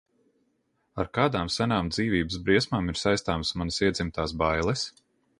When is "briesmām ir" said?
2.47-2.99